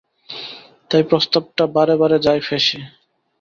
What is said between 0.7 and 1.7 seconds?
তাই প্রস্তাবটা